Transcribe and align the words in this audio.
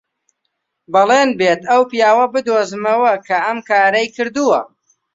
بەڵێن 0.93 1.29
بێت 1.39 1.61
ئەو 1.69 1.81
پیاوە 1.91 2.25
بدۆزمەوە 2.33 3.13
کە 3.27 3.37
ئەم 3.45 3.57
کارەی 3.69 4.07
کردووە. 4.15 4.61